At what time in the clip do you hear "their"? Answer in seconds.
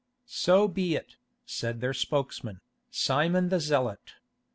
1.79-1.93